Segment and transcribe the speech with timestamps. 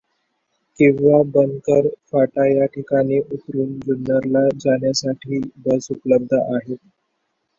[0.79, 6.77] किंवा बनकर फाटा या ठिकाणी उतरून जुन्नरला जाण्यासाठी बस उपलब्ध आहेत.